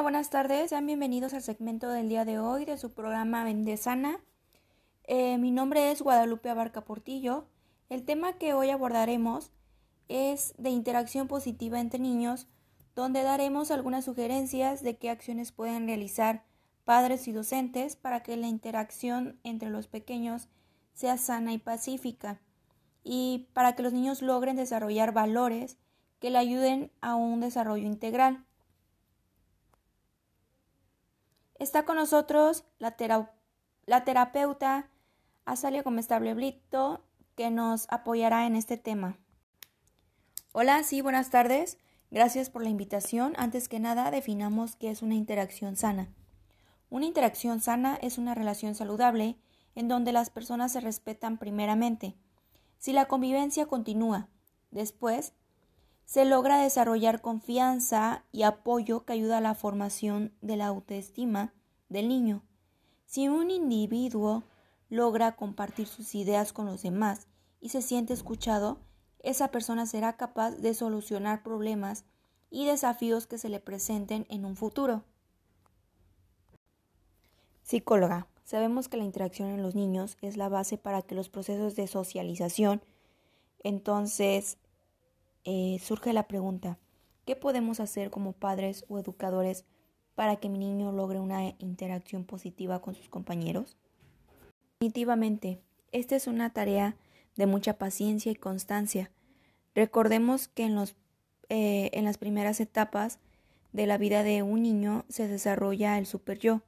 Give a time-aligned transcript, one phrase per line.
[0.00, 0.70] Buenas tardes.
[0.70, 4.18] Sean bienvenidos al segmento del día de hoy de su programa Vendesana.
[5.04, 7.46] Eh, mi nombre es Guadalupe Abarca Portillo.
[7.88, 9.52] El tema que hoy abordaremos
[10.08, 12.48] es de interacción positiva entre niños,
[12.96, 16.42] donde daremos algunas sugerencias de qué acciones pueden realizar
[16.84, 20.48] padres y docentes para que la interacción entre los pequeños
[20.94, 22.40] sea sana y pacífica
[23.04, 25.76] y para que los niños logren desarrollar valores
[26.18, 28.46] que le ayuden a un desarrollo integral.
[31.62, 32.96] Está con nosotros la,
[33.86, 34.90] la terapeuta
[35.44, 37.04] Azalia Comestable Brito,
[37.36, 39.16] que nos apoyará en este tema.
[40.50, 41.78] Hola, sí, buenas tardes.
[42.10, 43.34] Gracias por la invitación.
[43.36, 46.08] Antes que nada, definamos qué es una interacción sana.
[46.90, 49.38] Una interacción sana es una relación saludable
[49.76, 52.16] en donde las personas se respetan primeramente.
[52.78, 54.26] Si la convivencia continúa,
[54.72, 55.32] después
[56.04, 61.54] se logra desarrollar confianza y apoyo que ayuda a la formación de la autoestima
[61.88, 62.42] del niño.
[63.06, 64.44] Si un individuo
[64.88, 67.26] logra compartir sus ideas con los demás
[67.60, 68.78] y se siente escuchado,
[69.20, 72.04] esa persona será capaz de solucionar problemas
[72.50, 75.04] y desafíos que se le presenten en un futuro.
[77.62, 78.26] Psicóloga.
[78.44, 81.86] Sabemos que la interacción en los niños es la base para que los procesos de
[81.86, 82.82] socialización,
[83.60, 84.58] entonces
[85.44, 86.78] eh, surge la pregunta,
[87.24, 89.64] ¿qué podemos hacer como padres o educadores
[90.14, 93.76] para que mi niño logre una interacción positiva con sus compañeros?
[94.80, 95.60] Definitivamente,
[95.92, 96.96] esta es una tarea
[97.36, 99.10] de mucha paciencia y constancia.
[99.74, 100.96] Recordemos que en, los,
[101.48, 103.18] eh, en las primeras etapas
[103.72, 106.62] de la vida de un niño se desarrolla el super yo,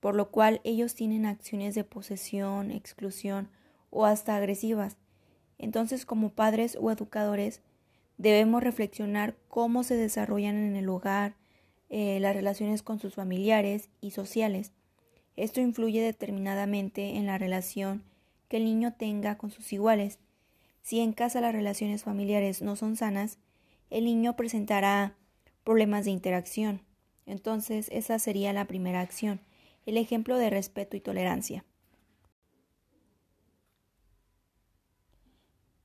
[0.00, 3.48] por lo cual ellos tienen acciones de posesión, exclusión
[3.90, 4.98] o hasta agresivas.
[5.58, 7.62] Entonces, como padres o educadores,
[8.18, 11.34] Debemos reflexionar cómo se desarrollan en el hogar
[11.90, 14.72] eh, las relaciones con sus familiares y sociales.
[15.36, 18.04] Esto influye determinadamente en la relación
[18.48, 20.18] que el niño tenga con sus iguales.
[20.82, 23.38] Si en casa las relaciones familiares no son sanas,
[23.90, 25.14] el niño presentará
[25.64, 26.82] problemas de interacción.
[27.26, 29.40] Entonces, esa sería la primera acción,
[29.86, 31.64] el ejemplo de respeto y tolerancia.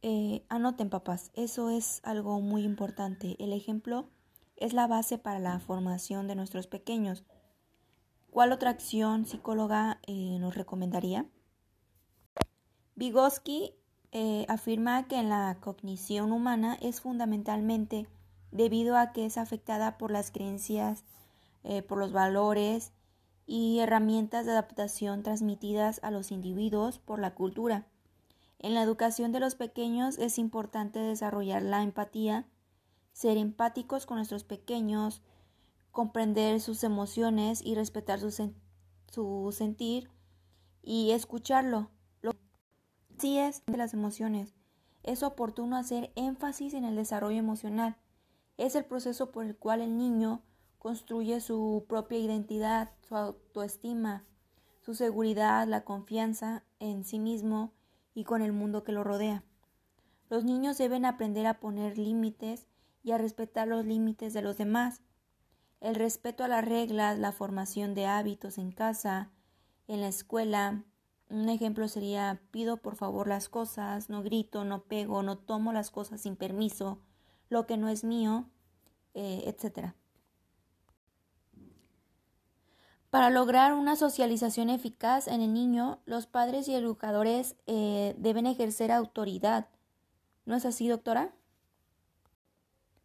[0.01, 3.35] Eh, anoten papás, eso es algo muy importante.
[3.39, 4.07] El ejemplo
[4.55, 7.25] es la base para la formación de nuestros pequeños.
[8.31, 11.25] ¿Cuál otra acción psicóloga eh, nos recomendaría?
[12.95, 13.73] Vygotsky
[14.11, 18.07] eh, afirma que en la cognición humana es fundamentalmente
[18.51, 21.03] debido a que es afectada por las creencias,
[21.87, 22.93] por los valores
[23.45, 27.88] y herramientas de adaptación transmitidas a los individuos por la cultura.
[28.59, 32.45] En la educación de los pequeños es importante desarrollar la empatía,
[33.13, 35.21] ser empáticos con nuestros pequeños,
[35.91, 40.09] comprender sus emociones y respetar su, sentir
[40.83, 41.89] y escucharlo.
[43.17, 44.53] Así es de las emociones.
[45.03, 47.95] Es oportuno hacer énfasis en el desarrollo emocional.
[48.57, 50.41] Es el proceso por el cual el niño
[50.79, 54.25] construye su propia identidad, su autoestima,
[54.81, 57.73] su seguridad, la confianza en sí mismo
[58.19, 59.45] y con el mundo que lo rodea.
[60.29, 62.67] Los niños deben aprender a poner límites
[63.01, 65.01] y a respetar los límites de los demás.
[65.79, 69.31] El respeto a las reglas, la formación de hábitos en casa,
[69.87, 70.83] en la escuela.
[71.29, 75.89] Un ejemplo sería pido por favor las cosas, no grito, no pego, no tomo las
[75.89, 76.99] cosas sin permiso,
[77.47, 78.49] lo que no es mío,
[79.13, 79.93] eh, etc.
[83.09, 88.91] Para lograr una socialización eficaz en el niño, los padres y educadores eh, deben ejercer
[88.91, 89.67] autoridad.
[90.45, 91.33] ¿No es así, doctora?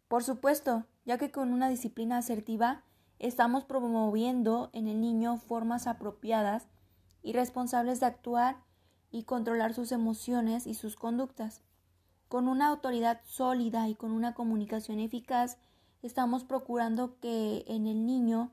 [0.07, 2.83] Por supuesto, ya que con una disciplina asertiva
[3.17, 6.67] estamos promoviendo en el niño formas apropiadas
[7.23, 8.57] y responsables de actuar
[9.09, 11.61] y controlar sus emociones y sus conductas.
[12.27, 15.57] Con una autoridad sólida y con una comunicación eficaz,
[16.03, 18.51] estamos procurando que en el niño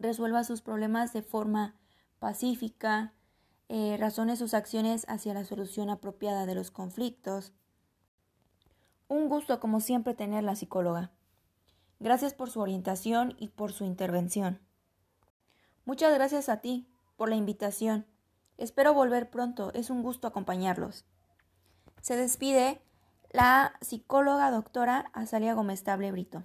[0.00, 1.76] resuelva sus problemas de forma
[2.18, 3.12] pacífica,
[3.68, 7.52] eh, razone sus acciones hacia la solución apropiada de los conflictos.
[9.06, 11.12] Un gusto como siempre tener la psicóloga.
[12.00, 14.58] Gracias por su orientación y por su intervención.
[15.84, 18.06] Muchas gracias a ti por la invitación.
[18.56, 19.72] Espero volver pronto.
[19.74, 21.04] Es un gusto acompañarlos.
[22.00, 22.80] Se despide
[23.30, 26.44] la psicóloga doctora Azalia Gomestable Brito.